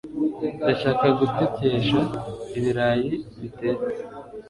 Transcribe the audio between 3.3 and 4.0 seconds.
bitetse.